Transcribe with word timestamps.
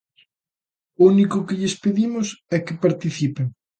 O 0.99 1.01
único 1.13 1.45
que 1.45 1.57
lles 1.59 1.75
pedimos 1.83 2.27
é 2.55 2.57
que 2.65 2.81
participen. 2.83 3.47